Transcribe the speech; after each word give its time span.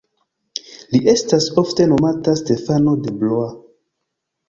Li 0.95 1.01
estas 1.13 1.51
ofte 1.63 1.89
nomata 1.93 2.37
Stefano 2.43 2.99
de 3.07 3.19
Blois. 3.25 3.57